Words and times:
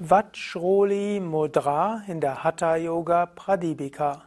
Vajroli 0.00 1.18
Mudra 1.18 2.04
in 2.06 2.20
der 2.20 2.44
Hatha 2.44 2.76
Yoga 2.76 3.26
Pradipika. 3.26 4.22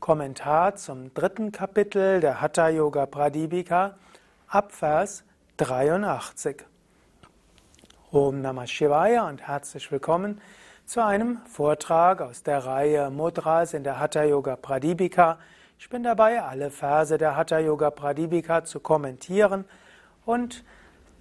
Kommentar 0.00 0.76
zum 0.76 1.14
dritten 1.14 1.50
Kapitel 1.50 2.20
der 2.20 2.42
Hatha 2.42 2.68
Yoga 2.68 3.06
Pradipika, 3.06 3.94
Abvers 4.48 5.24
83. 5.56 6.66
Om 8.12 8.42
Namah 8.42 8.66
Shivaya 8.66 9.26
und 9.26 9.40
herzlich 9.48 9.90
willkommen 9.90 10.42
zu 10.84 11.02
einem 11.02 11.38
Vortrag 11.46 12.20
aus 12.20 12.42
der 12.42 12.66
Reihe 12.66 13.08
Mudras 13.08 13.72
in 13.72 13.84
der 13.84 13.98
Hatha 13.98 14.24
Yoga 14.24 14.56
Pradipika. 14.56 15.38
Ich 15.78 15.88
bin 15.88 16.02
dabei, 16.02 16.42
alle 16.42 16.70
Verse 16.70 17.16
der 17.16 17.34
Hatha 17.34 17.58
Yoga 17.58 17.90
Pradipika 17.90 18.62
zu 18.62 18.78
kommentieren 18.78 19.64
und 20.26 20.64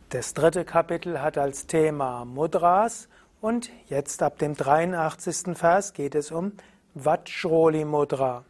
das 0.10 0.34
dritte 0.34 0.66
Kapitel 0.66 1.22
hat 1.22 1.38
als 1.38 1.68
Thema 1.68 2.26
Mudras 2.26 3.08
und 3.42 3.70
jetzt 3.88 4.24
ab 4.24 4.38
dem 4.40 4.56
83. 4.56 5.58
Vers 5.58 5.94
geht 5.94 6.16
es 6.16 6.32
um 6.32 6.54
Vajroli 6.96 7.86
Mudra. 7.86 8.44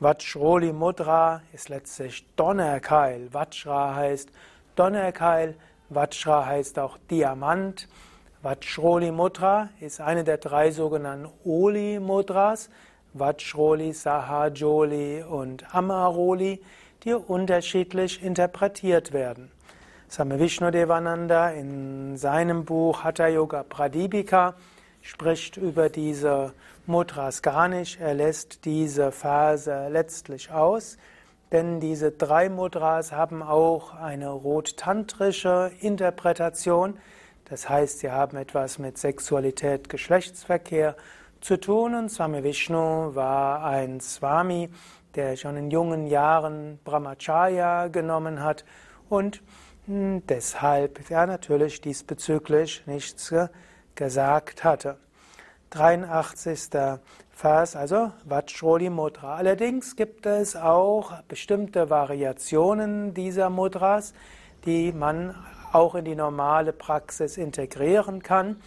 Vajroli 0.00 0.72
Mudra 0.72 1.42
ist 1.52 1.68
letztlich 1.68 2.24
Donnerkeil. 2.36 3.32
Vajra 3.32 3.96
heißt 3.96 4.30
Donnerkeil, 4.76 5.56
Vajra 5.88 6.46
heißt 6.46 6.78
auch 6.78 6.98
Diamant. 7.10 7.88
Vajroli 8.42 9.10
Mudra 9.10 9.70
ist 9.80 10.00
eine 10.00 10.22
der 10.22 10.38
drei 10.38 10.70
sogenannten 10.70 11.28
Oli 11.44 11.98
Mudras, 11.98 12.70
Vajroli, 13.14 13.92
Sahajoli 13.92 15.24
und 15.24 15.74
Amaroli, 15.74 16.62
die 17.02 17.14
unterschiedlich 17.14 18.22
interpretiert 18.22 19.12
werden. 19.12 19.50
Same 20.10 20.38
Vishnudevananda 20.40 21.50
in 21.50 22.16
seinem 22.16 22.64
Buch 22.64 23.04
Hatha 23.04 23.26
Yoga 23.26 23.62
Pradipika 23.62 24.54
spricht 25.02 25.58
über 25.58 25.90
diese 25.90 26.54
Mudras 26.86 27.42
gar 27.42 27.68
nicht. 27.68 28.00
Er 28.00 28.14
lässt 28.14 28.64
diese 28.64 29.12
Phase 29.12 29.88
letztlich 29.90 30.50
aus, 30.50 30.96
denn 31.52 31.78
diese 31.78 32.10
drei 32.10 32.48
Mudras 32.48 33.12
haben 33.12 33.42
auch 33.42 33.94
eine 33.94 34.30
rot-tantrische 34.30 35.72
Interpretation. 35.80 36.96
Das 37.44 37.68
heißt, 37.68 37.98
sie 37.98 38.10
haben 38.10 38.38
etwas 38.38 38.78
mit 38.78 38.96
Sexualität, 38.96 39.90
Geschlechtsverkehr 39.90 40.96
zu 41.42 41.60
tun. 41.60 41.94
Und 41.94 42.08
Swami 42.08 42.42
Vishnu 42.42 43.14
war 43.14 43.62
ein 43.62 44.00
Swami, 44.00 44.70
der 45.16 45.36
schon 45.36 45.58
in 45.58 45.70
jungen 45.70 46.06
Jahren 46.06 46.78
Brahmacharya 46.82 47.88
genommen 47.88 48.42
hat 48.42 48.64
und 49.10 49.42
deshalb 49.90 51.08
ja 51.08 51.24
natürlich 51.24 51.80
diesbezüglich 51.80 52.82
nichts 52.86 53.34
gesagt 53.94 54.62
hatte. 54.62 54.98
83. 55.70 56.68
Vers, 57.30 57.74
also 57.74 58.12
Vajroli 58.26 58.90
Mudra. 58.90 59.36
Allerdings 59.36 59.96
gibt 59.96 60.26
es 60.26 60.56
auch 60.56 61.22
bestimmte 61.22 61.88
Variationen 61.88 63.14
dieser 63.14 63.48
Mudras, 63.48 64.12
die 64.66 64.92
man 64.92 65.34
auch 65.72 65.94
in 65.94 66.04
die 66.04 66.16
normale 66.16 66.74
Praxis 66.74 67.38
integrieren 67.38 68.22
kann. 68.22 68.60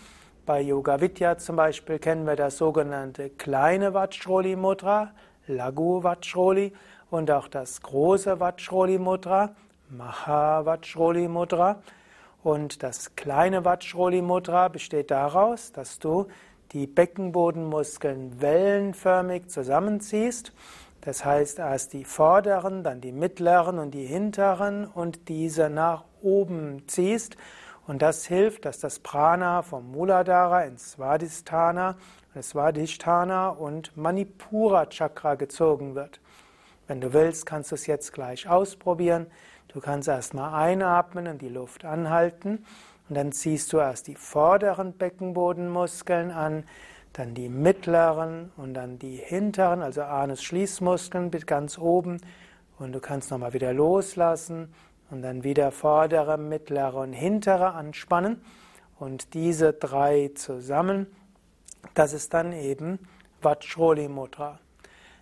Bei 0.47 0.59
Yoga 0.59 1.01
Vidya 1.01 1.37
zum 1.37 1.55
Beispiel 1.55 1.99
kennen 1.99 2.25
wir 2.25 2.35
das 2.35 2.57
sogenannte 2.57 3.29
kleine 3.29 3.93
Vajroli 3.93 4.55
Mudra, 4.55 5.11
Lagu 5.45 6.01
Vajroli, 6.01 6.73
und 7.11 7.29
auch 7.29 7.47
das 7.47 7.81
große 7.81 8.39
Vajroli 8.39 8.97
Mudra, 8.97 9.53
Mahavajroli 9.91 11.27
Mudra. 11.27 11.81
Und 12.43 12.81
das 12.81 13.15
kleine 13.15 13.65
Vajroli 13.65 14.21
Mudra 14.21 14.67
besteht 14.67 15.11
daraus, 15.11 15.71
dass 15.71 15.99
du 15.99 16.27
die 16.71 16.87
Beckenbodenmuskeln 16.87 18.41
wellenförmig 18.41 19.49
zusammenziehst. 19.49 20.53
Das 21.01 21.25
heißt, 21.25 21.59
erst 21.59 21.93
die 21.93 22.05
vorderen, 22.05 22.83
dann 22.83 23.01
die 23.01 23.11
mittleren 23.11 23.79
und 23.79 23.91
die 23.91 24.05
hinteren 24.05 24.85
und 24.85 25.27
diese 25.29 25.69
nach 25.69 26.05
oben 26.21 26.87
ziehst. 26.87 27.35
Und 27.87 28.01
das 28.01 28.25
hilft, 28.25 28.65
dass 28.65 28.79
das 28.79 28.99
Prana 28.99 29.63
vom 29.63 29.91
Muladhara 29.91 30.63
ins 30.63 30.93
Svadhisthana, 30.93 31.97
Svadhisthana 32.39 33.49
und 33.49 33.97
Manipura 33.97 34.85
Chakra 34.85 35.35
gezogen 35.35 35.95
wird. 35.95 36.21
Wenn 36.87 37.01
du 37.01 37.13
willst, 37.13 37.45
kannst 37.45 37.71
du 37.71 37.75
es 37.75 37.87
jetzt 37.87 38.13
gleich 38.13 38.47
ausprobieren. 38.47 39.27
Du 39.73 39.79
kannst 39.79 40.09
erstmal 40.09 40.53
einatmen 40.53 41.27
und 41.27 41.41
die 41.41 41.49
Luft 41.49 41.85
anhalten. 41.85 42.65
Und 43.07 43.15
dann 43.15 43.31
ziehst 43.31 43.71
du 43.71 43.77
erst 43.77 44.07
die 44.07 44.15
vorderen 44.15 44.93
Beckenbodenmuskeln 44.93 46.31
an, 46.31 46.63
dann 47.13 47.33
die 47.33 47.49
mittleren 47.49 48.51
und 48.57 48.73
dann 48.73 48.99
die 48.99 49.15
hinteren, 49.15 49.81
also 49.81 50.03
Anus-Schließmuskeln 50.03 51.31
bis 51.31 51.45
ganz 51.45 51.77
oben. 51.77 52.21
Und 52.79 52.93
du 52.93 52.99
kannst 52.99 53.31
nochmal 53.31 53.53
wieder 53.53 53.73
loslassen 53.73 54.73
und 55.09 55.21
dann 55.21 55.43
wieder 55.43 55.71
vordere, 55.71 56.37
mittlere 56.37 56.95
und 56.95 57.13
hintere 57.13 57.73
anspannen. 57.73 58.41
Und 58.99 59.33
diese 59.33 59.73
drei 59.73 60.31
zusammen, 60.35 61.07
das 61.93 62.13
ist 62.13 62.33
dann 62.33 62.53
eben 62.53 62.99
Vajroli 63.41 64.07
Mudra. 64.07 64.59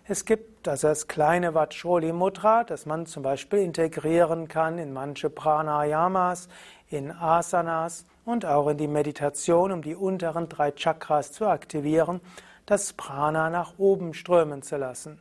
Es 0.04 0.24
gibt 0.24 0.49
also 0.68 0.88
das 0.88 1.08
kleine 1.08 1.54
Vajroli 1.54 2.12
Mudra, 2.12 2.64
das 2.64 2.86
man 2.86 3.06
zum 3.06 3.22
Beispiel 3.22 3.60
integrieren 3.60 4.48
kann 4.48 4.78
in 4.78 4.92
manche 4.92 5.30
Pranayamas, 5.30 6.48
in 6.88 7.10
Asanas 7.10 8.04
und 8.24 8.44
auch 8.44 8.68
in 8.68 8.76
die 8.76 8.88
Meditation, 8.88 9.72
um 9.72 9.82
die 9.82 9.94
unteren 9.94 10.48
drei 10.48 10.72
Chakras 10.72 11.32
zu 11.32 11.46
aktivieren, 11.46 12.20
das 12.66 12.92
Prana 12.92 13.50
nach 13.50 13.74
oben 13.78 14.14
strömen 14.14 14.62
zu 14.62 14.76
lassen. 14.76 15.20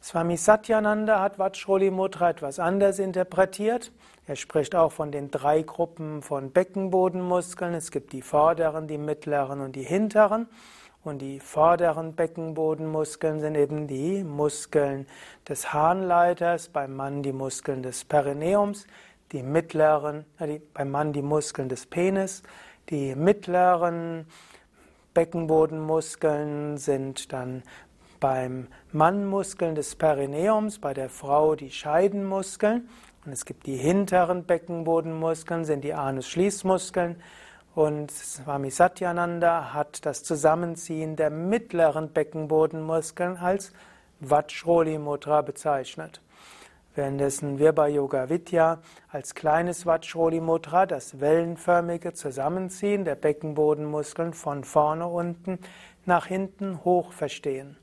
Swami 0.00 0.36
Satyananda 0.36 1.20
hat 1.20 1.38
Vajroli 1.38 1.90
Mudra 1.90 2.30
etwas 2.30 2.60
anders 2.60 3.00
interpretiert. 3.00 3.90
Er 4.26 4.36
spricht 4.36 4.74
auch 4.74 4.92
von 4.92 5.10
den 5.10 5.30
drei 5.30 5.62
Gruppen 5.62 6.22
von 6.22 6.52
Beckenbodenmuskeln. 6.52 7.74
Es 7.74 7.90
gibt 7.90 8.12
die 8.12 8.22
vorderen, 8.22 8.86
die 8.86 8.98
mittleren 8.98 9.60
und 9.60 9.74
die 9.74 9.82
hinteren. 9.82 10.48
Und 11.04 11.20
die 11.20 11.40
vorderen 11.40 12.14
Beckenbodenmuskeln 12.14 13.40
sind 13.40 13.54
eben 13.54 13.86
die 13.86 14.24
Muskeln 14.24 15.06
des 15.48 15.72
Harnleiters, 15.72 16.68
beim 16.68 16.96
Mann 16.96 17.22
die 17.22 17.32
Muskeln 17.32 17.82
des 17.82 18.04
Perineums, 18.04 18.86
die 19.32 19.42
mittleren, 19.42 20.24
die, 20.40 20.60
beim 20.74 20.90
Mann 20.90 21.12
die 21.12 21.22
Muskeln 21.22 21.68
des 21.68 21.86
Penis, 21.86 22.42
die 22.90 23.14
mittleren 23.14 24.26
Beckenbodenmuskeln 25.14 26.78
sind 26.78 27.32
dann 27.32 27.62
beim 28.20 28.68
Mann 28.92 29.26
Muskeln 29.26 29.74
des 29.74 29.94
Perineums, 29.94 30.78
bei 30.78 30.94
der 30.94 31.08
Frau 31.08 31.54
die 31.54 31.70
Scheidenmuskeln. 31.70 32.88
Und 33.24 33.32
es 33.32 33.44
gibt 33.44 33.66
die 33.66 33.76
hinteren 33.76 34.44
Beckenbodenmuskeln, 34.44 35.64
sind 35.64 35.84
die 35.84 35.94
Anus-Schließmuskeln. 35.94 37.16
Und 37.78 38.10
Swami 38.10 38.72
Satyananda 38.72 39.72
hat 39.72 40.04
das 40.04 40.24
Zusammenziehen 40.24 41.14
der 41.14 41.30
mittleren 41.30 42.08
Beckenbodenmuskeln 42.12 43.36
als 43.36 43.72
Vajroli 44.18 44.98
Mudra 44.98 45.42
bezeichnet. 45.42 46.20
Währenddessen 46.96 47.60
wir 47.60 47.72
bei 47.72 47.90
Yoga 47.90 48.30
Vidya 48.30 48.78
als 49.12 49.36
kleines 49.36 49.86
Vajroli 49.86 50.40
Mudra 50.40 50.86
das 50.86 51.20
wellenförmige 51.20 52.14
Zusammenziehen 52.14 53.04
der 53.04 53.14
Beckenbodenmuskeln 53.14 54.32
von 54.32 54.64
vorne 54.64 55.06
unten 55.06 55.60
nach 56.04 56.26
hinten 56.26 56.84
hoch 56.84 57.12
verstehen. 57.12 57.76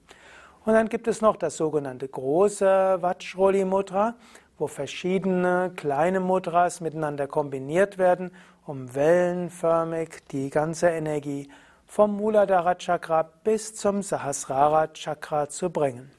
Und 0.66 0.74
dann 0.74 0.90
gibt 0.90 1.08
es 1.08 1.22
noch 1.22 1.38
das 1.38 1.56
sogenannte 1.56 2.10
große 2.10 2.98
Vajroli 3.00 3.64
Mudra, 3.64 4.16
wo 4.58 4.68
verschiedene 4.68 5.72
kleine 5.76 6.20
Mudras 6.20 6.82
miteinander 6.82 7.28
kombiniert 7.28 7.98
werden 7.98 8.32
um 8.66 8.94
wellenförmig 8.96 10.22
die 10.32 10.50
ganze 10.50 10.90
Energie 10.90 11.48
vom 11.86 12.18
Muladhara 12.18 12.74
Chakra 12.76 13.30
bis 13.44 13.76
zum 13.76 14.02
Sahasrara 14.02 14.88
Chakra 14.94 15.50
zu 15.50 15.70
bringen. 15.70 16.10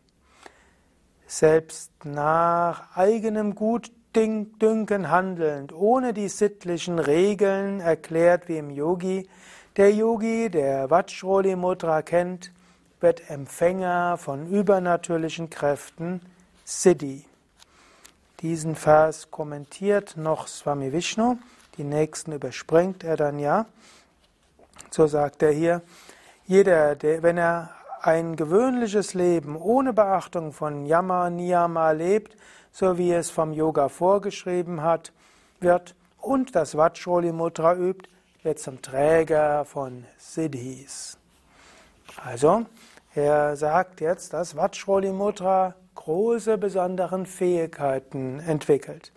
Selbst 1.27 1.91
nach 2.05 2.97
eigenem 2.97 3.57
Gutdünken 3.57 5.11
handelnd, 5.11 5.73
ohne 5.73 6.15
die 6.15 6.29
sittlichen 6.29 7.01
Regeln, 7.01 7.81
erklärt 7.81 8.49
wie 8.49 8.59
im 8.59 8.71
Yogi, 8.71 9.29
der 9.77 9.93
Yogi, 9.93 10.49
der 10.49 10.93
Vajroli 10.93 11.57
Mudra 11.57 12.03
kennt, 12.03 12.53
wird 13.03 13.29
Empfänger 13.31 14.17
von 14.17 14.47
übernatürlichen 14.47 15.51
Kräften 15.51 16.21
Siddhi. 16.65 17.25
Diesen 18.41 18.75
Vers 18.75 19.31
kommentiert 19.31 20.17
noch 20.17 20.49
Swami 20.49 20.93
Vishnu, 20.93 21.37
die 21.77 21.85
nächsten 21.85 22.33
überspringt 22.33 23.05
er 23.05 23.17
dann 23.17 23.39
ja. 23.39 23.67
So 24.91 25.07
sagt 25.07 25.43
er 25.43 25.53
hier, 25.53 25.83
jeder, 26.47 26.97
der, 26.97 27.23
wenn 27.23 27.39
er 27.39 27.71
ein 28.03 28.37
gewöhnliches 28.37 29.15
Leben 29.15 29.57
ohne 29.57 29.93
Beachtung 29.93 30.53
von 30.53 30.87
Yama, 30.87 31.31
Niyama 31.31 31.93
lebt, 31.93 32.37
so 32.73 32.99
wie 32.99 33.13
es 33.13 33.31
vom 33.31 33.53
Yoga 33.53 33.89
vorgeschrieben 33.89 34.83
hat, 34.83 35.13
wird 35.61 35.95
und 36.19 36.57
das 36.57 36.77
Vajroli 36.77 37.33
Mudra 37.33 37.75
übt, 37.75 38.09
wird 38.43 38.59
zum 38.59 38.83
Träger 38.83 39.65
von 39.65 40.05
Siddhis. 40.19 41.17
Also, 42.25 42.67
er 43.15 43.57
sagt 43.57 44.01
jetzt, 44.01 44.33
dass 44.33 44.57
Vajroli 44.57 45.13
Mudra 45.13 45.75
große 45.95 46.57
besonderen 46.57 47.27
Fähigkeiten 47.27 48.41
entwickelt. 48.41 49.13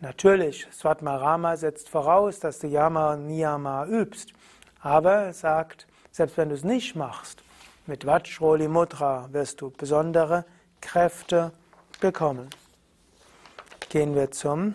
Natürlich, 0.00 0.66
Svatmarama 0.72 1.56
setzt 1.56 1.88
voraus, 1.88 2.40
dass 2.40 2.58
du 2.58 2.66
Yama 2.66 3.14
und 3.14 3.26
Niyama 3.26 3.86
übst, 3.86 4.32
aber 4.80 5.12
er 5.12 5.32
sagt, 5.32 5.86
selbst 6.10 6.36
wenn 6.36 6.48
du 6.48 6.56
es 6.56 6.64
nicht 6.64 6.96
machst, 6.96 7.42
mit 7.86 8.04
Vajroli 8.04 8.68
Mudra 8.68 9.28
wirst 9.32 9.60
du 9.60 9.70
besondere 9.70 10.44
Kräfte 10.80 11.52
bekommen. 12.00 12.50
Gehen 13.88 14.14
wir 14.14 14.30
zum 14.30 14.74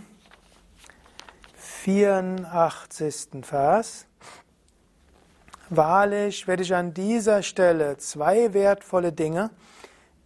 84. 1.56 3.44
Vers. 3.44 4.06
Wahrlich 5.72 6.48
werde 6.48 6.64
ich 6.64 6.74
an 6.74 6.96
dieser 6.96 7.44
Stelle 7.44 7.98
zwei 7.98 8.54
wertvolle 8.56 9.14
Dinge, 9.14 9.52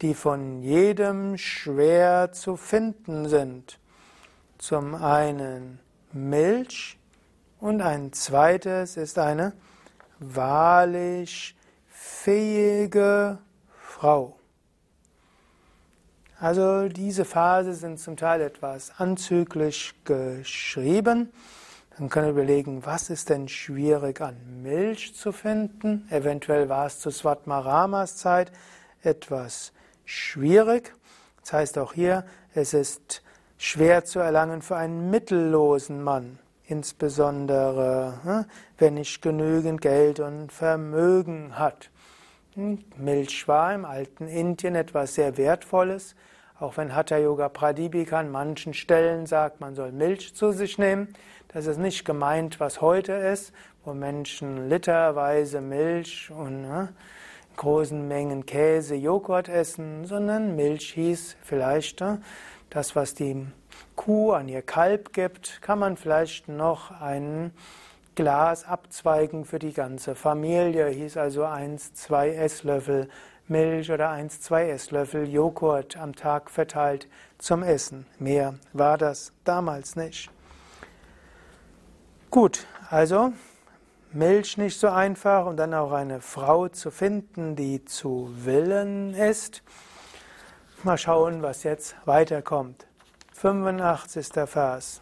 die 0.02 0.14
von 0.14 0.62
jedem 0.62 1.38
schwer 1.38 2.32
zu 2.32 2.56
finden 2.56 3.28
sind. 3.28 3.78
Zum 4.58 4.96
einen 4.96 5.80
Milch 6.14 6.98
und 7.60 7.82
ein 7.82 8.14
zweites 8.14 8.96
ist 8.96 9.20
eine 9.20 9.52
wahrlich 10.20 11.58
fähige 11.90 13.40
Frau. 13.82 14.38
Also 16.40 16.88
diese 16.88 17.26
Phase 17.26 17.74
sind 17.74 18.00
zum 18.00 18.16
Teil 18.16 18.40
etwas 18.40 18.94
anzüglich 18.98 19.94
geschrieben. 20.06 21.34
Dann 21.98 22.10
können 22.10 22.28
wir 22.28 22.44
überlegen, 22.44 22.86
was 22.86 23.10
ist 23.10 23.30
denn 23.30 23.48
schwierig 23.48 24.20
an 24.22 24.64
Milch 24.64 25.16
zu 25.16 25.32
finden? 25.32 26.08
Eventuell 26.10 26.68
war 26.70 26.88
es 26.88 27.00
zu 27.00 27.12
Svatmaramas 27.12 28.18
Zeit 28.18 28.52
etwas 29.04 29.74
schwierig. 30.06 30.94
Das 31.42 31.54
heißt 31.54 31.78
auch 31.78 31.94
hier, 31.94 32.26
es 32.56 32.74
ist 32.74 33.22
schwer 33.58 34.06
zu 34.06 34.20
erlangen 34.20 34.62
für 34.62 34.76
einen 34.76 35.10
mittellosen 35.10 36.02
Mann 36.02 36.40
insbesondere 36.66 38.20
hm, 38.24 38.46
wenn 38.78 38.96
nicht 38.96 39.22
genügend 39.22 39.82
Geld 39.82 40.20
und 40.20 40.52
Vermögen 40.52 41.58
hat. 41.58 41.90
Hm, 42.56 42.84
Milch 42.98 43.48
war 43.48 43.74
im 43.74 43.86
alten 43.86 44.28
Indien 44.28 44.76
etwas 44.76 45.16
sehr 45.16 45.38
Wertvolles, 45.38 46.16
auch 46.60 46.78
wenn 46.78 46.96
Hatha 46.96 47.18
Yoga 47.18 47.50
Pradipika 47.50 48.20
an 48.20 48.32
manchen 48.32 48.74
Stellen 48.74 49.26
sagt, 49.26 49.60
man 49.60 49.76
soll 49.76 49.92
Milch 49.92 50.36
zu 50.36 50.52
sich 50.52 50.78
nehmen. 50.78 51.14
Das 51.54 51.68
ist 51.68 51.78
nicht 51.78 52.04
gemeint, 52.04 52.60
was 52.60 52.82
heute 52.82 53.14
ist, 53.14 53.54
wo 53.86 53.94
Menschen 53.94 54.70
literweise 54.70 55.62
Milch 55.62 56.32
und 56.32 56.64
ne, 56.64 56.90
großen 57.58 58.08
Mengen 58.08 58.48
Käse, 58.48 58.96
Joghurt 58.96 59.50
essen, 59.50 60.06
sondern 60.06 60.56
Milch 60.56 60.94
hieß 60.94 61.38
vielleicht 61.44 62.02
ne, 62.02 62.24
das, 62.72 62.96
was 62.96 63.14
die 63.14 63.46
Kuh 63.96 64.32
an 64.32 64.50
ihr 64.50 64.64
Kalb 64.64 65.14
gibt, 65.14 65.62
kann 65.62 65.78
man 65.78 65.96
vielleicht 65.96 66.48
noch 66.48 66.90
ein 66.90 67.52
Glas 68.16 68.66
abzweigen 68.66 69.46
für 69.46 69.60
die 69.60 69.74
ganze 69.74 70.16
Familie. 70.16 70.88
Hieß 70.88 71.18
also 71.18 71.46
1, 71.46 71.94
2 71.94 72.30
Esslöffel 72.30 73.10
Milch 73.48 73.92
oder 73.92 74.10
1, 74.10 74.42
2 74.42 74.70
Esslöffel 74.70 75.30
Joghurt 75.30 75.98
am 75.98 76.16
Tag 76.16 76.50
verteilt 76.50 77.08
zum 77.38 77.62
Essen. 77.62 78.08
Mehr 78.18 78.56
war 78.72 78.98
das 78.98 79.34
damals 79.44 79.96
nicht. 79.96 80.32
Gut, 82.34 82.66
also 82.90 83.32
Milch 84.12 84.58
nicht 84.58 84.80
so 84.80 84.88
einfach 84.88 85.46
und 85.46 85.58
dann 85.58 85.76
auch 85.76 85.92
eine 85.92 86.20
Frau 86.20 86.68
zu 86.68 86.90
finden, 86.90 87.56
die 87.56 87.86
zu 87.86 88.28
willen 88.34 89.14
ist. 89.14 89.62
Mal 90.82 90.98
schauen, 90.98 91.44
was 91.44 91.62
jetzt 91.62 91.96
weiterkommt. 92.06 92.88
85. 93.34 94.30
Vers. 94.48 95.02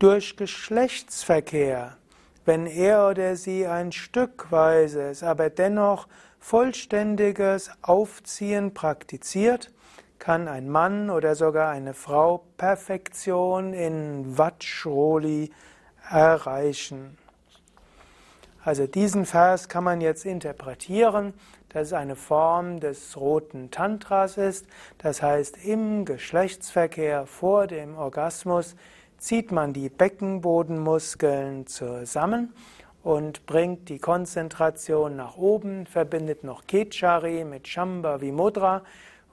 Durch 0.00 0.36
Geschlechtsverkehr, 0.36 1.98
wenn 2.44 2.66
er 2.66 3.08
oder 3.10 3.36
sie 3.36 3.64
ein 3.64 3.92
stückweises, 3.92 5.22
aber 5.22 5.50
dennoch 5.50 6.08
vollständiges 6.40 7.70
Aufziehen 7.80 8.74
praktiziert, 8.74 9.70
kann 10.24 10.48
ein 10.48 10.70
Mann 10.70 11.10
oder 11.10 11.34
sogar 11.34 11.70
eine 11.70 11.92
Frau 11.92 12.44
Perfektion 12.56 13.74
in 13.74 14.38
Vajroli 14.38 15.50
erreichen. 16.10 17.18
Also 18.64 18.86
diesen 18.86 19.26
Vers 19.26 19.68
kann 19.68 19.84
man 19.84 20.00
jetzt 20.00 20.24
interpretieren 20.24 21.34
dass 21.74 21.88
es 21.88 21.92
eine 21.92 22.14
Form 22.14 22.78
des 22.78 23.16
roten 23.16 23.70
Tantras 23.72 24.36
ist. 24.36 24.66
Das 24.98 25.22
heißt, 25.22 25.64
im 25.64 26.04
Geschlechtsverkehr 26.04 27.26
vor 27.26 27.66
dem 27.66 27.96
Orgasmus 27.96 28.76
zieht 29.18 29.50
man 29.50 29.72
die 29.72 29.88
Beckenbodenmuskeln 29.88 31.66
zusammen 31.66 32.54
und 33.02 33.44
bringt 33.46 33.88
die 33.88 33.98
Konzentration 33.98 35.16
nach 35.16 35.36
oben, 35.36 35.86
verbindet 35.86 36.44
noch 36.44 36.64
Kechari 36.68 37.44
mit 37.44 37.66
Shambhavi 37.66 38.30
Mudra 38.30 38.82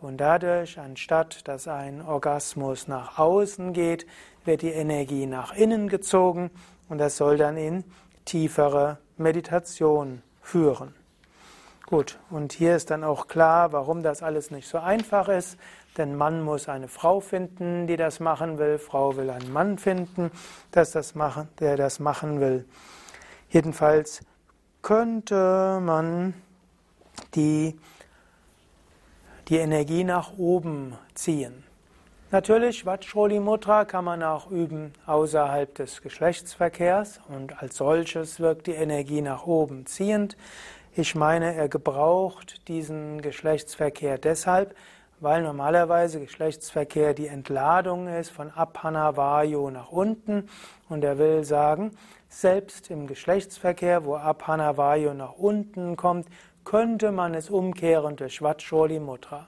und 0.02 0.18
dadurch, 0.18 0.80
anstatt 0.80 1.48
dass 1.48 1.68
ein 1.68 2.02
Orgasmus 2.02 2.88
nach 2.88 3.18
außen 3.18 3.74
geht, 3.74 4.06
wird 4.44 4.62
die 4.62 4.72
Energie 4.72 5.26
nach 5.26 5.54
innen 5.54 5.88
gezogen 5.88 6.52
und 6.90 6.98
das 6.98 7.18
soll 7.18 7.38
dann 7.38 7.58
in 7.58 7.84
tiefere 8.26 8.98
Meditation 9.18 10.22
führen. 10.42 10.94
Gut, 11.86 12.20
und 12.30 12.54
hier 12.54 12.78
ist 12.78 12.90
dann 12.90 13.04
auch 13.04 13.28
klar, 13.28 13.74
warum 13.74 14.02
das 14.02 14.24
alles 14.24 14.50
nicht 14.50 14.68
so 14.68 14.78
einfach 14.78 15.28
ist. 15.28 15.58
Denn 15.98 16.16
Mann 16.16 16.42
muss 16.42 16.70
eine 16.70 16.88
Frau 16.88 17.20
finden, 17.20 17.86
die 17.86 17.98
das 17.98 18.22
machen 18.22 18.58
will. 18.58 18.78
Frau 18.78 19.18
will 19.18 19.30
einen 19.30 19.52
Mann 19.52 19.78
finden, 19.78 20.32
das 20.72 20.92
das 20.92 21.16
machen, 21.16 21.50
der 21.60 21.76
das 21.76 22.00
machen 22.00 22.40
will. 22.40 22.66
Jedenfalls 23.50 24.22
könnte 24.82 25.82
man 25.82 26.34
die, 27.36 27.78
die 29.48 29.58
Energie 29.58 30.04
nach 30.04 30.38
oben 30.38 30.98
ziehen. 31.14 31.64
Natürlich, 32.32 32.86
Vajroli 32.86 33.42
Mudra 33.42 33.84
kann 33.84 34.06
man 34.06 34.24
auch 34.24 34.50
üben 34.50 34.94
außerhalb 35.06 35.76
des 35.76 36.02
Geschlechtsverkehrs 36.02 37.20
und 37.28 37.62
als 37.62 37.76
solches 37.76 38.40
wirkt 38.40 38.68
die 38.68 38.72
Energie 38.72 39.22
nach 39.22 39.46
oben 39.46 39.86
ziehend. 39.86 40.38
Ich 40.96 41.14
meine, 41.14 41.54
er 41.56 41.68
gebraucht 41.68 42.68
diesen 42.70 43.22
Geschlechtsverkehr 43.22 44.18
deshalb, 44.18 44.76
weil 45.20 45.42
normalerweise 45.42 46.20
Geschlechtsverkehr 46.20 47.14
die 47.14 47.28
Entladung 47.28 48.08
ist 48.08 48.30
von 48.30 48.50
Abhanavayu 48.50 49.70
nach 49.70 49.92
unten 49.92 50.50
und 50.88 51.04
er 51.04 51.18
will 51.18 51.44
sagen, 51.44 51.92
selbst 52.30 52.90
im 52.90 53.08
Geschlechtsverkehr, 53.08 54.06
wo 54.06 54.16
Abhanavayu 54.16 55.14
nach 55.14 55.34
unten 55.34 55.98
kommt, 55.98 56.28
könnte 56.64 57.12
man 57.12 57.34
es 57.34 57.50
umkehren 57.50 58.16
durch 58.16 58.42
Vajroli 58.42 59.00
Mudra. 59.00 59.48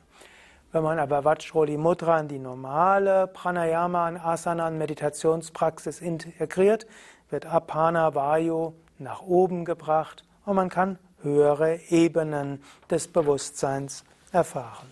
Wenn 0.72 0.84
man 0.84 0.98
aber 1.00 1.24
Vajroli 1.24 1.78
Mudra 1.78 2.20
in 2.20 2.28
die 2.28 2.40
normale 2.40 3.28
Pranayama 3.28 4.08
und 4.08 4.18
Asana 4.18 4.68
und 4.68 4.78
Meditationspraxis 4.78 6.02
integriert, 6.02 6.88
wird 7.30 7.46
Apana 7.46 8.16
Vayu 8.16 8.74
nach 8.98 9.22
oben 9.22 9.66
gebracht 9.66 10.24
und 10.46 10.56
man 10.56 10.70
kann 10.70 10.98
höhere 11.22 11.80
Ebenen 11.90 12.64
des 12.90 13.08
Bewusstseins 13.08 14.04
erfahren. 14.32 14.92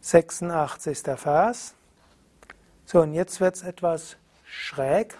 86. 0.00 0.98
Vers. 1.16 1.74
So, 2.84 3.00
und 3.00 3.14
jetzt 3.14 3.40
wird 3.40 3.56
es 3.56 3.62
etwas 3.62 4.16
schräg. 4.44 5.16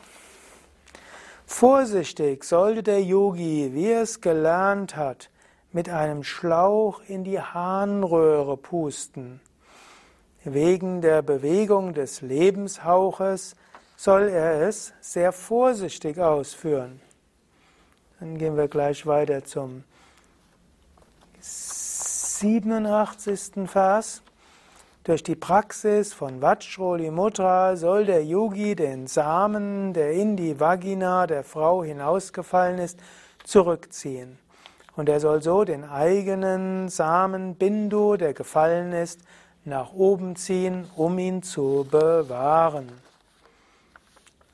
Vorsichtig 1.53 2.45
sollte 2.45 2.83
der 2.83 3.05
Yogi, 3.05 3.71
wie 3.73 3.91
er 3.91 4.03
es 4.03 4.21
gelernt 4.21 4.97
hat, 4.97 5.31
mit 5.71 5.89
einem 5.91 6.25
Schlauch 6.25 7.01
in 7.07 7.25
die 7.25 7.41
Harnröhre 7.41 8.57
pusten. 8.57 9.41
Wegen 10.43 11.03
der 11.03 11.23
Bewegung 11.23 11.95
des 11.95 12.21
Lebenshauches 12.21 13.55
soll 13.97 14.29
er 14.29 14.67
es 14.67 14.93
sehr 15.01 15.31
vorsichtig 15.31 16.19
ausführen. 16.19 17.01
Dann 18.19 18.39
gehen 18.39 18.57
wir 18.57 18.67
gleich 18.67 19.07
weiter 19.07 19.45
zum 19.45 19.85
87. 21.39 23.71
Vers. 23.71 24.23
Durch 25.05 25.25
die 25.25 25.35
Praxis 25.35 26.13
von 26.13 26.41
Vajroli 26.41 27.11
Mudra 27.11 27.75
soll 27.75 28.05
der 28.05 28.25
Yogi 28.25 28.77
den 28.77 29.09
Samen, 29.09 29.93
der 29.93 30.13
in 30.13 30.37
die 30.37 30.61
Vagina 30.61 31.27
der 31.27 31.43
Frau 31.43 31.83
hinausgefallen 31.83 32.79
ist, 32.79 33.01
zurückziehen. 33.43 34.39
Und 34.95 35.09
er 35.09 35.19
soll 35.19 35.43
so 35.43 35.65
den 35.65 35.83
eigenen 35.83 36.89
Samen 36.89 37.57
Bindu, 37.57 38.17
der 38.17 38.33
gefallen 38.33 38.93
ist, 38.93 39.23
nach 39.65 39.93
oben 39.93 40.37
ziehen, 40.37 40.89
um 40.95 41.19
ihn 41.19 41.43
zu 41.43 41.85
bewahren. 41.91 42.93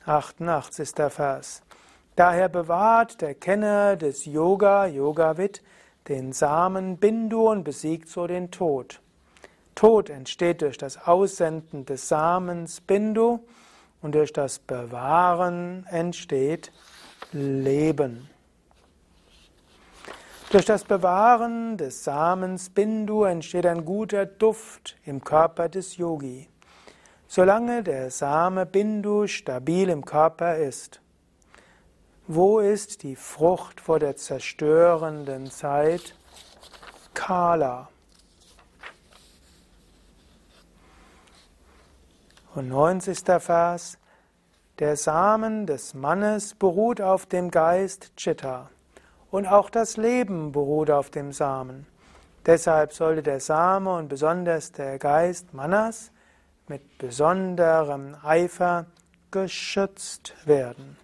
88. 0.07 0.89
Vers. 1.09 1.61
Daher 2.15 2.49
bewahrt 2.49 3.21
der 3.21 3.35
Kenner 3.35 3.97
des 3.97 4.25
Yoga, 4.25 4.87
Yogavit, 4.87 5.61
den 6.07 6.33
Samen 6.33 6.97
Bindu 6.97 7.51
und 7.51 7.63
besiegt 7.63 8.09
so 8.09 8.25
den 8.25 8.49
Tod. 8.49 8.99
Tod 9.79 10.09
entsteht 10.09 10.61
durch 10.61 10.77
das 10.77 11.07
Aussenden 11.07 11.85
des 11.85 12.09
Samens 12.09 12.81
Bindu 12.81 13.39
und 14.01 14.13
durch 14.13 14.33
das 14.33 14.59
Bewahren 14.59 15.85
entsteht 15.89 16.73
Leben. 17.31 18.29
Durch 20.51 20.65
das 20.65 20.83
Bewahren 20.83 21.77
des 21.77 22.03
Samens 22.03 22.69
Bindu 22.71 23.23
entsteht 23.23 23.65
ein 23.65 23.85
guter 23.85 24.25
Duft 24.25 24.97
im 25.05 25.23
Körper 25.23 25.69
des 25.69 25.95
Yogi. 25.95 26.49
Solange 27.29 27.81
der 27.81 28.11
Same 28.11 28.65
Bindu 28.65 29.27
stabil 29.27 29.87
im 29.87 30.03
Körper 30.03 30.57
ist, 30.57 30.99
wo 32.27 32.59
ist 32.59 33.03
die 33.03 33.15
Frucht 33.15 33.79
vor 33.79 33.99
der 33.99 34.17
zerstörenden 34.17 35.49
Zeit? 35.49 36.15
Kala. 37.13 37.87
Und 42.55 42.69
90. 42.69 43.19
Vers. 43.39 43.99
Der 44.79 44.95
Samen 44.95 45.67
des 45.67 45.93
Mannes 45.93 46.55
beruht 46.55 46.99
auf 46.99 47.27
dem 47.27 47.51
Geist 47.51 48.15
Chitta. 48.15 48.71
Und 49.29 49.45
auch 49.45 49.69
das 49.69 49.97
Leben 49.97 50.51
beruht 50.51 50.89
auf 50.89 51.11
dem 51.11 51.31
Samen. 51.31 51.85
Deshalb 52.47 52.93
sollte 52.93 53.21
der 53.21 53.39
Same 53.39 53.93
und 53.93 54.07
besonders 54.07 54.71
der 54.71 54.97
Geist 54.97 55.53
Manas 55.53 56.11
mit 56.67 56.97
besonderem 56.97 58.15
Eifer 58.23 58.87
geschützt 59.29 60.33
werden. 60.45 60.97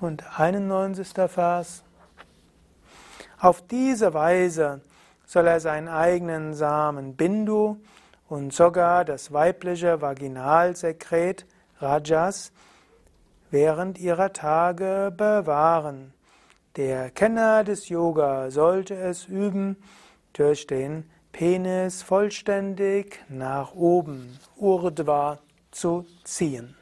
Und 0.00 0.38
91. 0.38 1.08
Vers. 1.28 1.82
Auf 3.40 3.62
diese 3.62 4.12
Weise 4.12 4.82
soll 5.24 5.46
er 5.46 5.60
seinen 5.60 5.88
eigenen 5.88 6.52
Samen 6.52 7.16
Bindu 7.16 7.78
und 8.28 8.52
sogar 8.52 9.04
das 9.04 9.32
weibliche 9.32 10.00
Vaginalsekret 10.00 11.46
Rajas 11.80 12.52
während 13.50 13.98
ihrer 13.98 14.32
Tage 14.32 15.12
bewahren. 15.16 16.12
Der 16.76 17.10
Kenner 17.10 17.64
des 17.64 17.88
Yoga 17.88 18.50
sollte 18.50 18.94
es 18.94 19.26
üben, 19.26 19.76
durch 20.32 20.66
den 20.66 21.08
Penis 21.32 22.02
vollständig 22.02 23.24
nach 23.28 23.74
oben, 23.74 24.38
Urdhva, 24.56 25.38
zu 25.70 26.06
ziehen. 26.24 26.76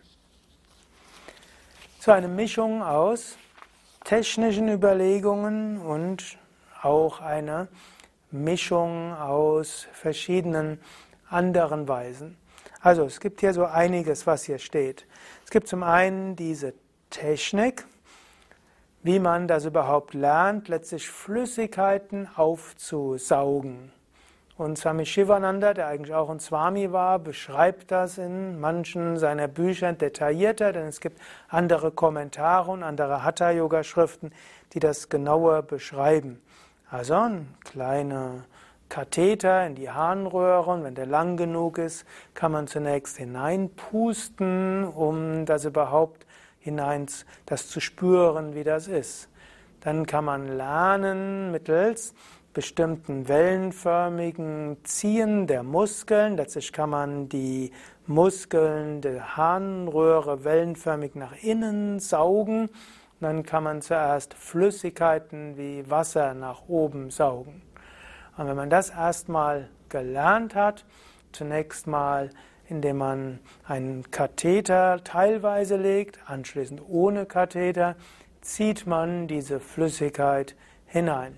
So 2.00 2.12
eine 2.12 2.28
Mischung 2.28 2.82
aus 2.82 3.36
technischen 4.04 4.68
Überlegungen 4.68 5.78
und 5.78 6.38
auch 6.82 7.20
eine 7.20 7.68
Mischung 8.30 9.12
aus 9.14 9.88
verschiedenen 9.92 10.80
anderen 11.28 11.88
Weisen. 11.88 12.36
Also 12.80 13.04
es 13.04 13.20
gibt 13.20 13.40
hier 13.40 13.52
so 13.52 13.64
einiges, 13.64 14.26
was 14.26 14.44
hier 14.44 14.58
steht. 14.58 15.06
Es 15.44 15.50
gibt 15.50 15.68
zum 15.68 15.82
einen 15.82 16.36
diese 16.36 16.74
Technik, 17.10 17.84
wie 19.02 19.18
man 19.18 19.48
das 19.48 19.64
überhaupt 19.64 20.14
lernt, 20.14 20.68
letztlich 20.68 21.08
Flüssigkeiten 21.08 22.28
aufzusaugen. 22.34 23.92
Und 24.56 24.78
Swami 24.78 25.04
Shivananda, 25.04 25.74
der 25.74 25.86
eigentlich 25.86 26.14
auch 26.14 26.30
ein 26.30 26.40
Swami 26.40 26.90
war, 26.90 27.18
beschreibt 27.18 27.90
das 27.90 28.16
in 28.16 28.58
manchen 28.58 29.18
seiner 29.18 29.48
Bücher 29.48 29.92
detaillierter, 29.92 30.72
denn 30.72 30.86
es 30.86 31.00
gibt 31.00 31.20
andere 31.48 31.90
Kommentare 31.90 32.70
und 32.70 32.82
andere 32.82 33.22
Hatha-Yoga-Schriften, 33.22 34.32
die 34.72 34.80
das 34.80 35.10
genauer 35.10 35.62
beschreiben. 35.62 36.40
Also 36.90 37.14
ein 37.14 37.54
kleiner 37.64 38.44
Katheter 38.88 39.66
in 39.66 39.74
die 39.74 39.90
Harnröhre 39.90 40.70
und 40.70 40.84
wenn 40.84 40.94
der 40.94 41.06
lang 41.06 41.36
genug 41.36 41.78
ist, 41.78 42.04
kann 42.34 42.52
man 42.52 42.66
zunächst 42.66 43.16
hineinpusten, 43.16 44.84
um 44.84 45.44
das 45.44 45.64
überhaupt 45.64 46.26
hinein, 46.58 47.06
das 47.46 47.68
zu 47.68 47.80
spüren, 47.80 48.54
wie 48.54 48.64
das 48.64 48.88
ist. 48.88 49.28
Dann 49.80 50.06
kann 50.06 50.24
man 50.24 50.56
lernen 50.56 51.50
mittels 51.52 52.14
bestimmten 52.56 53.28
wellenförmigen 53.28 54.78
Ziehen 54.82 55.46
der 55.46 55.62
Muskeln. 55.62 56.38
Letztlich 56.38 56.72
kann 56.72 56.88
man 56.88 57.28
die 57.28 57.70
Muskeln 58.06 59.02
der 59.02 59.36
Harnröhre 59.36 60.42
wellenförmig 60.42 61.14
nach 61.16 61.34
innen 61.42 62.00
saugen. 62.00 62.70
Dann 63.20 63.42
kann 63.42 63.62
man 63.62 63.82
zuerst 63.82 64.32
Flüssigkeiten 64.32 65.58
wie 65.58 65.88
Wasser 65.90 66.32
nach 66.32 66.62
oben 66.66 67.10
saugen. 67.10 67.60
Und 68.36 68.46
wenn 68.46 68.56
man 68.56 68.70
das 68.70 68.90
erstmal 68.90 69.68
gelernt 69.88 70.54
hat, 70.54 70.84
zunächst 71.32 71.86
mal 71.86 72.30
indem 72.68 72.98
man 72.98 73.38
einen 73.66 74.10
Katheter 74.10 75.02
teilweise 75.04 75.76
legt, 75.76 76.18
anschließend 76.26 76.82
ohne 76.88 77.26
Katheter, 77.26 77.96
zieht 78.40 78.86
man 78.86 79.28
diese 79.28 79.60
Flüssigkeit 79.60 80.56
hinein. 80.86 81.36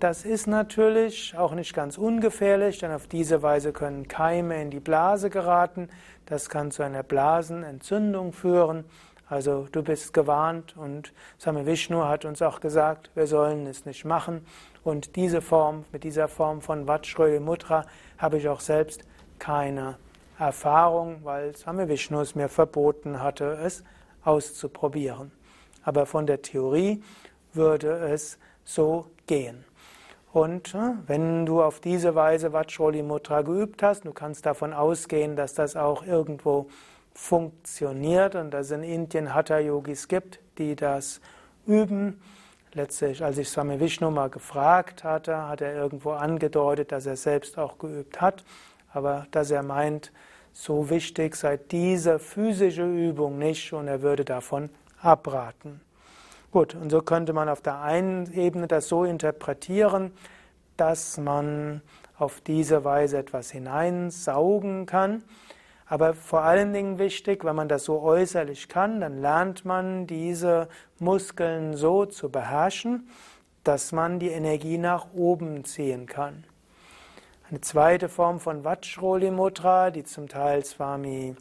Das 0.00 0.24
ist 0.24 0.46
natürlich 0.46 1.36
auch 1.36 1.54
nicht 1.54 1.74
ganz 1.74 1.98
ungefährlich, 1.98 2.78
denn 2.78 2.92
auf 2.92 3.08
diese 3.08 3.42
Weise 3.42 3.72
können 3.72 4.06
Keime 4.06 4.62
in 4.62 4.70
die 4.70 4.78
Blase 4.78 5.28
geraten. 5.28 5.88
Das 6.24 6.48
kann 6.48 6.70
zu 6.70 6.84
einer 6.84 7.02
Blasenentzündung 7.02 8.32
führen. 8.32 8.84
Also 9.28 9.66
du 9.70 9.82
bist 9.82 10.14
gewarnt 10.14 10.76
und 10.76 11.12
Same 11.36 11.66
Vishnu 11.66 12.04
hat 12.04 12.24
uns 12.24 12.40
auch 12.40 12.60
gesagt, 12.60 13.10
wir 13.14 13.26
sollen 13.26 13.66
es 13.66 13.84
nicht 13.84 14.04
machen. 14.04 14.46
Und 14.84 15.16
diese 15.16 15.42
Form, 15.42 15.84
mit 15.92 16.04
dieser 16.04 16.28
Form 16.28 16.62
von 16.62 16.88
Vajrayana 16.88 17.44
Mudra 17.44 17.84
habe 18.16 18.38
ich 18.38 18.48
auch 18.48 18.60
selbst 18.60 19.02
keine 19.38 19.96
Erfahrung, 20.38 21.20
weil 21.24 21.54
Same 21.54 21.88
Vishnu 21.88 22.20
es 22.20 22.34
mir 22.34 22.48
verboten 22.48 23.22
hatte, 23.22 23.58
es 23.62 23.84
auszuprobieren. 24.24 25.30
Aber 25.82 26.06
von 26.06 26.26
der 26.26 26.40
Theorie 26.40 27.02
würde 27.52 27.98
es 28.10 28.38
so 28.64 29.06
gehen. 29.26 29.64
Und 30.32 30.74
äh, 30.74 30.92
wenn 31.06 31.46
du 31.46 31.62
auf 31.62 31.80
diese 31.80 32.14
Weise 32.14 32.52
Vajroli 32.52 33.02
Mudra 33.02 33.42
geübt 33.42 33.82
hast, 33.82 34.04
du 34.04 34.12
kannst 34.12 34.46
davon 34.46 34.72
ausgehen, 34.72 35.36
dass 35.36 35.54
das 35.54 35.76
auch 35.76 36.04
irgendwo 36.06 36.68
funktioniert 37.18 38.36
und 38.36 38.52
dass 38.52 38.66
es 38.66 38.72
in 38.72 38.84
Indien 38.84 39.34
Hatha-Yogis 39.34 40.06
gibt, 40.06 40.38
die 40.56 40.76
das 40.76 41.20
üben. 41.66 42.22
Letztlich, 42.72 43.24
als 43.24 43.38
ich 43.38 43.48
Swami 43.48 43.80
Vishnu 43.80 44.10
mal 44.10 44.30
gefragt 44.30 45.02
hatte, 45.02 45.48
hat 45.48 45.60
er 45.60 45.74
irgendwo 45.74 46.12
angedeutet, 46.12 46.92
dass 46.92 47.06
er 47.06 47.16
selbst 47.16 47.58
auch 47.58 47.78
geübt 47.78 48.20
hat, 48.20 48.44
aber 48.92 49.26
dass 49.32 49.50
er 49.50 49.64
meint, 49.64 50.12
so 50.52 50.90
wichtig 50.90 51.34
sei 51.34 51.56
diese 51.56 52.20
physische 52.20 52.86
Übung 52.86 53.38
nicht 53.38 53.72
und 53.72 53.88
er 53.88 54.00
würde 54.00 54.24
davon 54.24 54.70
abraten. 55.02 55.80
Gut, 56.52 56.76
und 56.76 56.88
so 56.88 57.02
könnte 57.02 57.32
man 57.32 57.48
auf 57.48 57.60
der 57.60 57.82
einen 57.82 58.32
Ebene 58.32 58.68
das 58.68 58.88
so 58.88 59.04
interpretieren, 59.04 60.12
dass 60.76 61.18
man 61.18 61.82
auf 62.16 62.40
diese 62.40 62.84
Weise 62.84 63.18
etwas 63.18 63.50
hineinsaugen 63.50 64.86
kann. 64.86 65.24
Aber 65.88 66.12
vor 66.12 66.42
allen 66.42 66.72
Dingen 66.74 66.98
wichtig, 66.98 67.44
wenn 67.44 67.56
man 67.56 67.68
das 67.68 67.84
so 67.84 68.02
äußerlich 68.02 68.68
kann, 68.68 69.00
dann 69.00 69.20
lernt 69.20 69.64
man 69.64 70.06
diese 70.06 70.68
Muskeln 70.98 71.76
so 71.76 72.04
zu 72.04 72.30
beherrschen, 72.30 73.08
dass 73.64 73.92
man 73.92 74.18
die 74.18 74.28
Energie 74.28 74.76
nach 74.76 75.06
oben 75.14 75.64
ziehen 75.64 76.06
kann. 76.06 76.44
Eine 77.50 77.62
zweite 77.62 78.10
Form 78.10 78.38
von 78.38 78.64
Vajroli 78.64 79.32
die 79.92 80.04
zum 80.04 80.28
Teil 80.28 80.62
Swami 80.66 81.34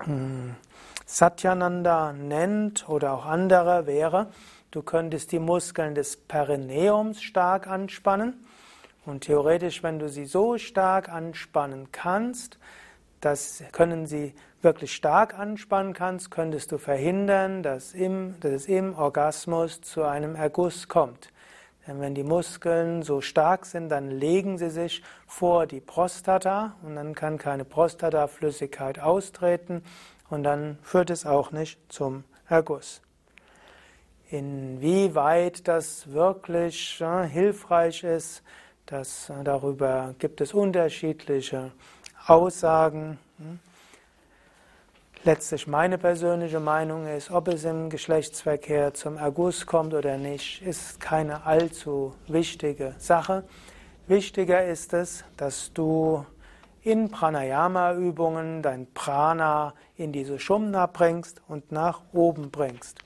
hm, 0.00 0.54
Satyananda 1.06 2.12
nennt 2.12 2.86
oder 2.88 3.14
auch 3.14 3.24
andere, 3.24 3.86
wäre, 3.86 4.26
du 4.70 4.82
könntest 4.82 5.32
die 5.32 5.38
Muskeln 5.38 5.94
des 5.94 6.16
Perineums 6.16 7.22
stark 7.22 7.66
anspannen. 7.66 8.46
Und 9.06 9.24
theoretisch, 9.24 9.82
wenn 9.82 9.98
du 9.98 10.10
sie 10.10 10.26
so 10.26 10.58
stark 10.58 11.08
anspannen 11.08 11.92
kannst, 11.92 12.58
das 13.24 13.62
können 13.72 14.06
sie 14.06 14.34
wirklich 14.60 14.94
stark 14.94 15.38
anspannen 15.38 15.92
kannst, 15.92 16.30
könntest 16.30 16.72
du 16.72 16.78
verhindern, 16.78 17.62
dass, 17.62 17.92
im, 17.92 18.38
dass 18.40 18.52
es 18.52 18.66
im 18.66 18.94
Orgasmus 18.96 19.80
zu 19.82 20.02
einem 20.04 20.34
Erguss 20.34 20.88
kommt. 20.88 21.30
Denn 21.86 22.00
wenn 22.00 22.14
die 22.14 22.24
Muskeln 22.24 23.02
so 23.02 23.20
stark 23.20 23.66
sind, 23.66 23.90
dann 23.90 24.10
legen 24.10 24.56
sie 24.56 24.70
sich 24.70 25.02
vor 25.26 25.66
die 25.66 25.80
Prostata 25.80 26.76
und 26.82 26.96
dann 26.96 27.14
kann 27.14 27.36
keine 27.36 27.64
Prostataflüssigkeit 27.64 28.98
austreten 28.98 29.82
und 30.30 30.44
dann 30.44 30.78
führt 30.82 31.10
es 31.10 31.26
auch 31.26 31.52
nicht 31.52 31.78
zum 31.92 32.24
Erguss. 32.48 33.02
Inwieweit 34.30 35.68
das 35.68 36.10
wirklich 36.10 37.00
äh, 37.00 37.28
hilfreich 37.28 38.02
ist, 38.02 38.42
das, 38.86 39.32
darüber 39.44 40.14
gibt 40.18 40.40
es 40.40 40.52
unterschiedliche 40.52 41.72
Aussagen. 42.26 43.18
Hm. 43.38 43.58
Letztlich 45.24 45.66
meine 45.66 45.96
persönliche 45.96 46.60
Meinung 46.60 47.06
ist, 47.06 47.30
ob 47.30 47.48
es 47.48 47.64
im 47.64 47.88
Geschlechtsverkehr 47.88 48.92
zum 48.92 49.16
Erguss 49.16 49.64
kommt 49.64 49.94
oder 49.94 50.18
nicht, 50.18 50.60
ist 50.62 51.00
keine 51.00 51.46
allzu 51.46 52.14
wichtige 52.26 52.94
Sache. 52.98 53.44
Wichtiger 54.06 54.66
ist 54.66 54.92
es, 54.92 55.24
dass 55.38 55.72
du 55.72 56.26
in 56.82 57.10
Pranayama-Übungen 57.10 58.60
dein 58.60 58.86
Prana 58.92 59.72
in 59.96 60.12
diese 60.12 60.38
Shumna 60.38 60.86
bringst 60.86 61.40
und 61.48 61.72
nach 61.72 62.02
oben 62.12 62.50
bringst. 62.50 62.98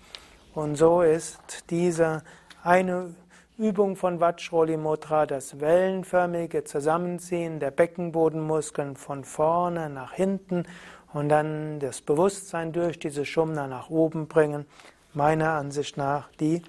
Und 0.54 0.75
so 0.75 1.02
ist 1.02 1.64
diese 1.70 2.22
eine 2.64 3.02
Übung 3.02 3.27
von 3.96 4.20
Vajroli 4.20 4.76
Mudra 4.76 5.26
das 5.26 5.58
wellenförmige 5.58 6.62
Zusammenziehen 6.62 7.58
der 7.58 7.72
Beckenbodenmuskeln 7.72 8.94
von 8.94 9.24
vorne 9.24 9.90
nach 9.90 10.12
hinten 10.12 10.62
und 11.12 11.28
dann 11.28 11.80
das 11.80 12.00
Bewusstsein 12.00 12.72
durch 12.72 13.00
diese 13.00 13.26
Shumna 13.26 13.66
nach 13.66 13.90
oben 13.90 14.28
bringen. 14.28 14.64
Meiner 15.12 15.54
Ansicht 15.54 15.96
nach 15.96 16.30
die 16.38 16.62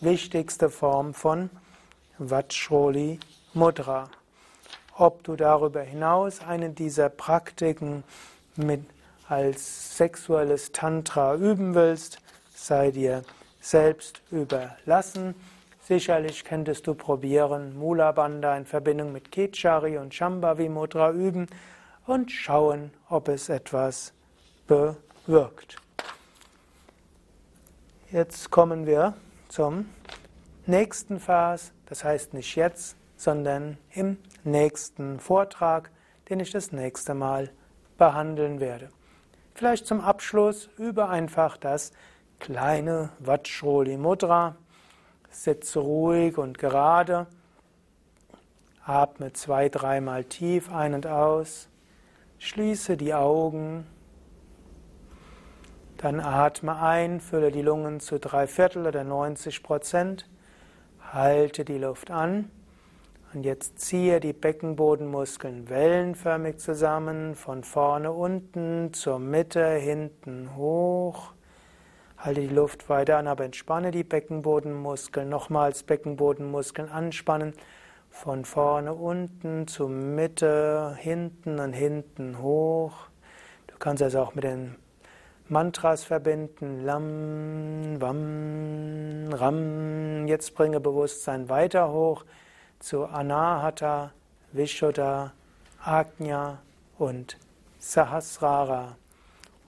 wichtigste 0.00 0.68
Form 0.68 1.14
von 1.14 1.48
Vajroli 2.18 3.20
Mudra. 3.54 4.08
Ob 4.98 5.22
du 5.22 5.36
darüber 5.36 5.82
hinaus 5.82 6.40
eine 6.40 6.70
dieser 6.70 7.08
Praktiken 7.08 8.02
mit 8.56 8.84
als 9.28 9.96
sexuelles 9.96 10.72
Tantra 10.72 11.36
üben 11.36 11.76
willst, 11.76 12.18
sei 12.52 12.90
dir 12.90 13.22
selbst 13.60 14.22
überlassen. 14.32 15.36
Sicherlich 15.84 16.44
könntest 16.44 16.86
du 16.86 16.94
probieren, 16.94 17.76
Mula 17.76 18.12
Bandha 18.12 18.56
in 18.56 18.66
Verbindung 18.66 19.10
mit 19.10 19.32
Kechari 19.32 19.98
und 19.98 20.14
Shambhavi 20.14 20.68
Mudra 20.68 21.10
üben 21.10 21.48
und 22.06 22.30
schauen, 22.30 22.92
ob 23.08 23.26
es 23.28 23.48
etwas 23.48 24.14
bewirkt. 24.68 25.76
Jetzt 28.12 28.50
kommen 28.52 28.86
wir 28.86 29.14
zum 29.48 29.86
nächsten 30.66 31.18
Vers, 31.18 31.72
das 31.86 32.04
heißt 32.04 32.32
nicht 32.32 32.54
jetzt, 32.54 32.96
sondern 33.16 33.76
im 33.90 34.18
nächsten 34.44 35.18
Vortrag, 35.18 35.90
den 36.30 36.38
ich 36.38 36.52
das 36.52 36.70
nächste 36.70 37.14
Mal 37.14 37.50
behandeln 37.98 38.60
werde. 38.60 38.90
Vielleicht 39.54 39.88
zum 39.88 40.00
Abschluss 40.00 40.68
über 40.78 41.08
einfach 41.08 41.56
das 41.56 41.90
kleine 42.38 43.10
Vajroli 43.18 43.96
Mudra. 43.96 44.56
Sitze 45.32 45.80
ruhig 45.80 46.38
und 46.38 46.58
gerade. 46.58 47.26
Atme 48.84 49.32
zwei, 49.32 49.68
dreimal 49.68 50.24
tief 50.24 50.70
ein 50.70 50.94
und 50.94 51.06
aus. 51.06 51.68
Schließe 52.38 52.96
die 52.96 53.14
Augen. 53.14 53.86
Dann 55.96 56.20
atme 56.20 56.80
ein, 56.80 57.20
fülle 57.20 57.50
die 57.50 57.62
Lungen 57.62 58.00
zu 58.00 58.18
drei 58.18 58.46
Viertel 58.46 58.86
oder 58.86 59.04
90 59.04 59.62
Prozent. 59.62 60.28
Halte 61.12 61.64
die 61.64 61.78
Luft 61.78 62.10
an. 62.10 62.50
Und 63.32 63.44
jetzt 63.44 63.78
ziehe 63.78 64.20
die 64.20 64.34
Beckenbodenmuskeln 64.34 65.70
wellenförmig 65.70 66.58
zusammen, 66.58 67.34
von 67.34 67.64
vorne 67.64 68.12
unten 68.12 68.92
zur 68.92 69.18
Mitte, 69.18 69.66
hinten 69.76 70.54
hoch. 70.54 71.32
Halte 72.22 72.40
die 72.42 72.54
Luft 72.54 72.88
weiter 72.88 73.18
an, 73.18 73.26
aber 73.26 73.44
entspanne 73.44 73.90
die 73.90 74.04
Beckenbodenmuskeln. 74.04 75.28
Nochmals 75.28 75.82
Beckenbodenmuskeln 75.82 76.88
anspannen. 76.88 77.52
Von 78.10 78.44
vorne 78.44 78.94
unten 78.94 79.66
zur 79.66 79.88
Mitte, 79.88 80.96
hinten 81.00 81.58
und 81.58 81.72
hinten 81.72 82.38
hoch. 82.40 83.08
Du 83.66 83.74
kannst 83.76 84.02
das 84.02 84.14
auch 84.14 84.36
mit 84.36 84.44
den 84.44 84.76
Mantras 85.48 86.04
verbinden. 86.04 86.84
Lam, 86.84 88.00
Vam, 88.00 89.32
Ram. 89.32 90.28
Jetzt 90.28 90.54
bringe 90.54 90.78
Bewusstsein 90.78 91.48
weiter 91.48 91.90
hoch 91.90 92.24
zu 92.78 93.04
Anahata, 93.04 94.12
Vishuddha, 94.52 95.32
Ajna 95.82 96.62
und 96.98 97.36
Sahasrara. 97.80 98.96